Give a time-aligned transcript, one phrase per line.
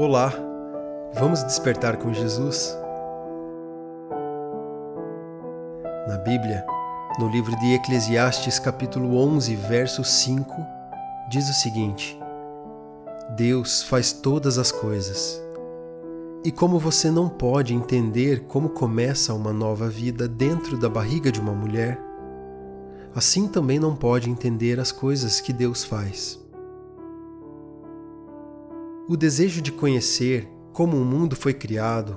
[0.00, 0.32] Olá,
[1.12, 2.74] vamos despertar com Jesus?
[6.08, 6.64] Na Bíblia,
[7.18, 10.56] no livro de Eclesiastes, capítulo 11, verso 5,
[11.28, 12.18] diz o seguinte:
[13.36, 15.38] Deus faz todas as coisas.
[16.42, 21.42] E como você não pode entender como começa uma nova vida dentro da barriga de
[21.42, 22.00] uma mulher,
[23.14, 26.40] assim também não pode entender as coisas que Deus faz.
[29.10, 32.16] O desejo de conhecer como o mundo foi criado,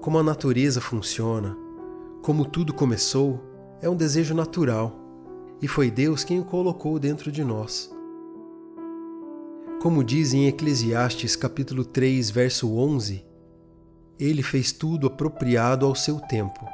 [0.00, 1.54] como a natureza funciona,
[2.22, 3.38] como tudo começou,
[3.82, 4.98] é um desejo natural
[5.60, 7.94] e foi Deus quem o colocou dentro de nós.
[9.82, 13.22] Como diz em Eclesiastes capítulo 3, verso 11,
[14.18, 16.66] ele fez tudo apropriado ao seu tempo.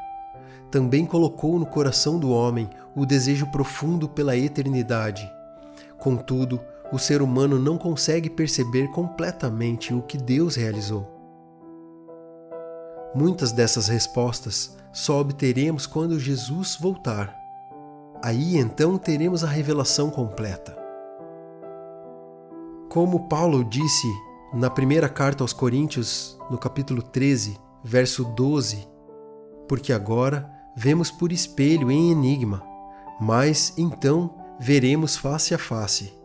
[0.70, 5.28] Também colocou no coração do homem o desejo profundo pela eternidade.
[5.98, 6.60] Contudo,
[6.92, 11.08] o ser humano não consegue perceber completamente o que Deus realizou.
[13.14, 17.34] Muitas dessas respostas só obteremos quando Jesus voltar.
[18.22, 20.76] Aí então teremos a revelação completa.
[22.88, 24.06] Como Paulo disse
[24.52, 28.86] na primeira carta aos Coríntios, no capítulo 13, verso 12,
[29.68, 32.62] porque agora vemos por espelho em enigma,
[33.20, 36.23] mas então veremos face a face.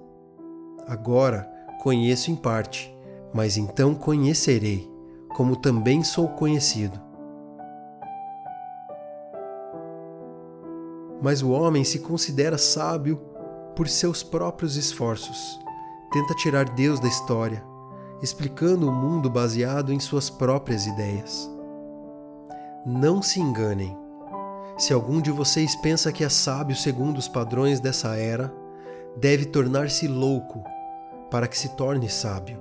[0.90, 1.48] Agora
[1.84, 2.92] conheço em parte,
[3.32, 4.92] mas então conhecerei,
[5.36, 7.00] como também sou conhecido.
[11.22, 13.18] Mas o homem se considera sábio
[13.76, 15.60] por seus próprios esforços.
[16.12, 17.64] Tenta tirar Deus da história,
[18.20, 21.48] explicando o mundo baseado em suas próprias ideias.
[22.84, 23.96] Não se enganem.
[24.76, 28.52] Se algum de vocês pensa que é sábio segundo os padrões dessa era,
[29.16, 30.64] deve tornar-se louco
[31.30, 32.60] para que se torne sábio.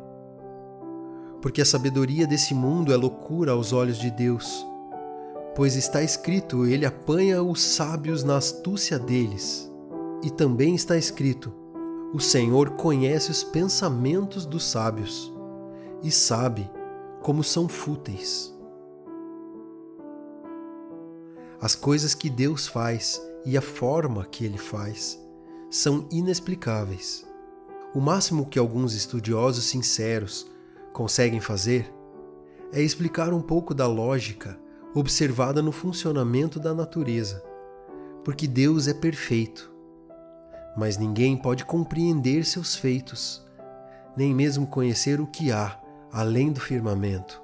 [1.40, 4.66] Porque a sabedoria desse mundo é loucura aos olhos de Deus,
[5.54, 9.70] pois está escrito: Ele apanha os sábios na astúcia deles.
[10.22, 11.52] E também está escrito:
[12.12, 15.32] O Senhor conhece os pensamentos dos sábios
[16.02, 16.68] e sabe
[17.22, 18.54] como são fúteis.
[21.60, 25.20] As coisas que Deus faz e a forma que Ele faz
[25.70, 27.27] são inexplicáveis
[27.94, 30.46] o máximo que alguns estudiosos sinceros
[30.92, 31.92] conseguem fazer
[32.72, 34.58] é explicar um pouco da lógica
[34.94, 37.42] observada no funcionamento da natureza,
[38.24, 39.72] porque Deus é perfeito.
[40.76, 43.44] Mas ninguém pode compreender seus feitos,
[44.16, 45.80] nem mesmo conhecer o que há
[46.12, 47.42] além do firmamento.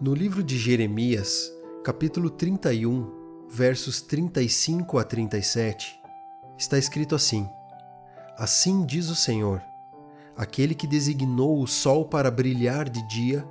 [0.00, 5.98] No livro de Jeremias, capítulo 31, versos 35 a 37,
[6.56, 7.48] está escrito assim:
[8.38, 9.60] Assim diz o Senhor,
[10.36, 13.44] aquele que designou o sol para brilhar de dia,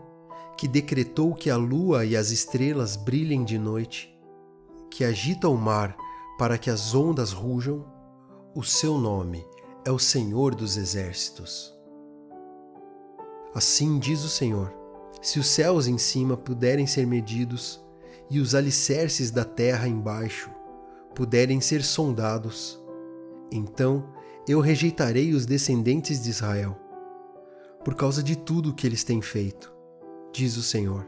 [0.58, 4.18] que decretou que a lua e as estrelas brilhem de noite,
[4.90, 5.94] que agita o mar
[6.40, 7.86] para que as ondas rujam,
[8.56, 9.46] o seu nome
[9.84, 11.78] é o Senhor dos Exércitos.
[13.54, 14.74] Assim diz o Senhor:
[15.22, 17.84] se os céus em cima puderem ser medidos
[18.30, 20.50] e os alicerces da terra embaixo
[21.14, 22.82] puderem ser sondados,
[23.52, 24.16] então
[24.48, 26.80] eu rejeitarei os descendentes de Israel,
[27.84, 29.74] por causa de tudo que eles têm feito,
[30.32, 31.06] diz o Senhor.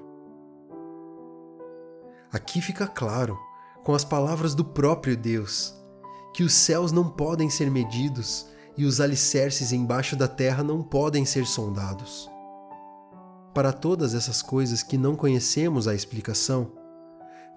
[2.32, 3.40] Aqui fica claro,
[3.84, 5.74] com as palavras do próprio Deus,
[6.34, 8.46] que os céus não podem ser medidos
[8.78, 12.30] e os alicerces embaixo da terra não podem ser sondados.
[13.54, 16.72] Para todas essas coisas que não conhecemos a explicação,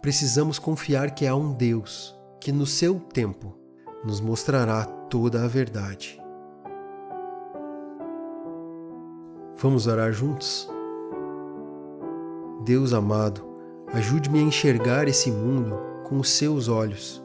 [0.00, 3.61] precisamos confiar que há um Deus que, no seu tempo,
[4.04, 6.20] nos mostrará toda a verdade.
[9.56, 10.68] Vamos orar juntos?
[12.64, 13.46] Deus amado,
[13.92, 17.22] ajude-me a enxergar esse mundo com os seus olhos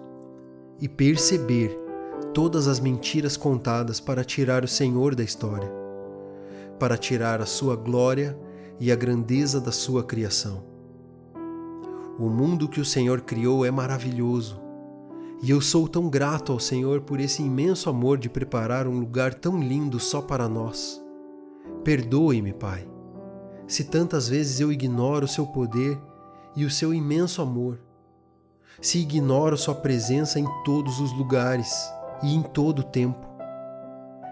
[0.79, 1.75] e perceber
[2.33, 5.71] todas as mentiras contadas para tirar o Senhor da história,
[6.77, 8.37] para tirar a sua glória
[8.79, 10.63] e a grandeza da sua criação.
[12.19, 14.66] O mundo que o Senhor criou é maravilhoso
[15.41, 19.33] e eu sou tão grato ao Senhor por esse imenso amor de preparar um lugar
[19.33, 21.01] tão lindo só para nós.
[21.83, 22.87] Perdoe-me, Pai,
[23.67, 25.99] se tantas vezes eu ignoro o seu poder
[26.55, 27.79] e o seu imenso amor,
[28.81, 31.71] se ignoro sua presença em todos os lugares
[32.23, 33.27] e em todo o tempo.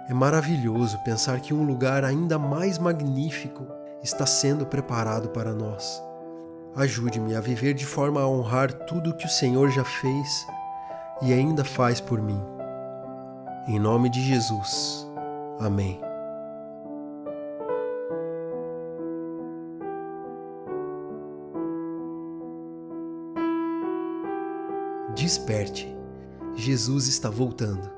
[0.07, 3.65] É maravilhoso pensar que um lugar ainda mais magnífico
[4.03, 6.01] está sendo preparado para nós.
[6.75, 10.45] Ajude-me a viver de forma a honrar tudo o que o Senhor já fez
[11.21, 12.41] e ainda faz por mim.
[13.67, 15.07] Em nome de Jesus.
[15.59, 15.99] Amém.
[25.15, 25.95] Desperte,
[26.55, 27.94] Jesus está voltando.